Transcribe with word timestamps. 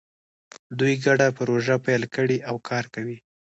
دوی 0.79 0.93
ګډه 1.05 1.27
پروژه 1.37 1.75
پیل 1.85 2.03
کړې 2.15 2.37
او 2.49 2.55
کار 2.69 2.83
کوي 2.93 3.17